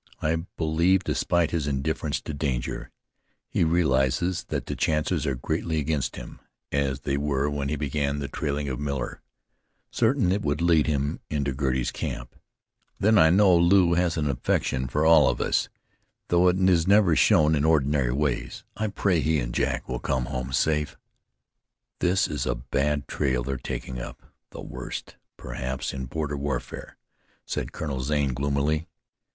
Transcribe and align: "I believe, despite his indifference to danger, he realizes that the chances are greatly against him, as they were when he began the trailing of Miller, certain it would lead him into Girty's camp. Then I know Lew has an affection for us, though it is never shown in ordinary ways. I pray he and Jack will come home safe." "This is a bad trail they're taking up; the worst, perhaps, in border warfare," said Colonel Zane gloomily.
"I 0.19 0.35
believe, 0.57 1.03
despite 1.03 1.51
his 1.51 1.67
indifference 1.67 2.19
to 2.21 2.33
danger, 2.33 2.89
he 3.47 3.63
realizes 3.63 4.45
that 4.45 4.65
the 4.65 4.75
chances 4.75 5.27
are 5.27 5.35
greatly 5.35 5.77
against 5.77 6.15
him, 6.15 6.39
as 6.71 7.01
they 7.01 7.17
were 7.17 7.51
when 7.51 7.69
he 7.69 7.75
began 7.75 8.17
the 8.17 8.27
trailing 8.27 8.67
of 8.67 8.79
Miller, 8.79 9.21
certain 9.91 10.31
it 10.31 10.41
would 10.41 10.59
lead 10.59 10.87
him 10.87 11.19
into 11.29 11.53
Girty's 11.53 11.91
camp. 11.91 12.35
Then 12.99 13.19
I 13.19 13.29
know 13.29 13.55
Lew 13.55 13.93
has 13.93 14.17
an 14.17 14.27
affection 14.27 14.87
for 14.87 15.05
us, 15.05 15.69
though 16.29 16.47
it 16.47 16.57
is 16.59 16.87
never 16.87 17.15
shown 17.15 17.53
in 17.53 17.63
ordinary 17.63 18.11
ways. 18.11 18.63
I 18.75 18.87
pray 18.87 19.19
he 19.19 19.37
and 19.37 19.53
Jack 19.53 19.87
will 19.87 19.99
come 19.99 20.25
home 20.25 20.51
safe." 20.51 20.97
"This 21.99 22.27
is 22.27 22.47
a 22.47 22.55
bad 22.55 23.07
trail 23.07 23.43
they're 23.43 23.55
taking 23.55 23.99
up; 24.01 24.23
the 24.49 24.61
worst, 24.61 25.17
perhaps, 25.37 25.93
in 25.93 26.05
border 26.05 26.37
warfare," 26.37 26.97
said 27.45 27.71
Colonel 27.71 28.01
Zane 28.01 28.33
gloomily. 28.33 28.87